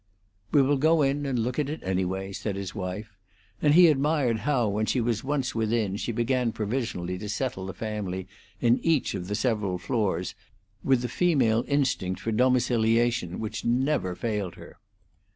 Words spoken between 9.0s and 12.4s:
of the several floors with the female instinct for